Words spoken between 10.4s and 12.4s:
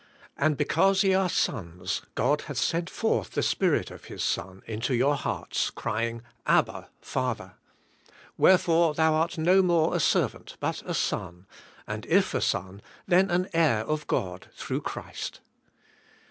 109 v^ant, but a son; and if